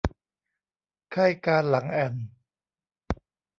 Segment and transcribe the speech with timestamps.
[1.11, 2.13] ไข้กาฬหลังแอ่น